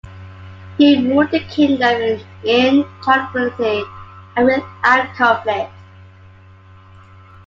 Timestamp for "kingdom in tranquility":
1.41-3.83